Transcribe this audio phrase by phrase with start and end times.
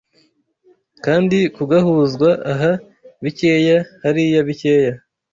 [1.05, 2.71] kandi kugahuzwa Aha
[3.23, 4.93] bikeya, hariya bikeya.